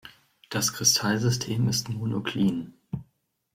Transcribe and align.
Das 0.49 0.73
Kristallsystem 0.73 1.69
ist 1.69 1.89
monoklin. 1.89 2.73